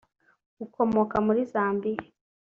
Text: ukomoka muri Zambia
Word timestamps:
ukomoka 0.65 1.15
muri 1.25 1.41
Zambia 1.53 2.01